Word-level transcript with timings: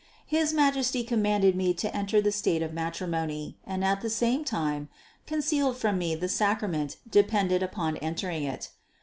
His 0.25 0.51
Majesty 0.51 1.03
commanded 1.03 1.55
me 1.55 1.75
to 1.75 1.95
enter 1.95 2.19
the 2.21 2.31
state 2.31 2.63
of 2.63 2.73
matrimony 2.73 3.59
and 3.67 3.85
at 3.85 4.01
the 4.01 4.09
same 4.09 4.43
time 4.43 4.89
concealed 5.27 5.77
from 5.77 5.99
me 5.99 6.15
the 6.15 6.27
sacrament 6.27 6.97
dependent 7.07 7.61
upon 7.61 7.97
entering 7.97 8.41
it. 8.43 8.71